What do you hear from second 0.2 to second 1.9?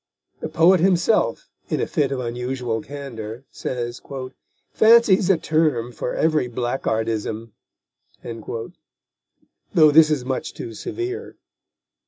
The poet himself, in a